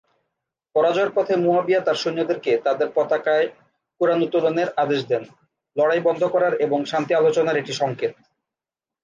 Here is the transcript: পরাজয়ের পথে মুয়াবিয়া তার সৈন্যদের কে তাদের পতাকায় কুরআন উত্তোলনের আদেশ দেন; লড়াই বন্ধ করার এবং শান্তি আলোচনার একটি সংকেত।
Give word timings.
পরাজয়ের 0.75 1.11
পথে 1.15 1.33
মুয়াবিয়া 1.35 1.81
তার 1.83 1.97
সৈন্যদের 2.03 2.37
কে 2.39 2.53
তাদের 2.65 2.87
পতাকায় 2.95 3.47
কুরআন 4.01 4.19
উত্তোলনের 4.21 4.69
আদেশ 4.77 5.01
দেন; 5.07 5.23
লড়াই 5.75 6.01
বন্ধ 6.03 6.21
করার 6.25 6.53
এবং 6.61 6.79
শান্তি 6.85 7.13
আলোচনার 7.15 7.59
একটি 7.61 7.73
সংকেত। 7.73 8.13